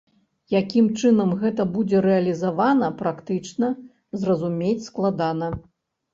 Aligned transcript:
Якім 0.59 0.85
чынам 1.01 1.29
гэта 1.43 1.65
будзе 1.75 1.97
рэалізавана 2.07 2.89
практычна, 3.03 3.71
зразумець 4.25 4.87
складана. 4.89 5.53